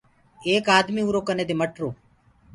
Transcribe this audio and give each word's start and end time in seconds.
ايڪ 0.47 0.65
آدميٚ 0.77 1.07
اُرو 1.07 1.21
ڪني 1.27 1.43
دي 1.49 1.55
مٽرو۔ 1.61 1.89